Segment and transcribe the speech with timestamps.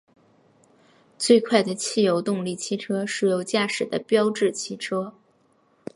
[1.19, 5.13] 最快的汽油动力汽车是由驾驶的标致汽车。